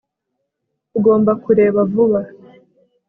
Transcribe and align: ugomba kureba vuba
ugomba 0.97 1.31
kureba 1.43 1.79
vuba 1.91 2.19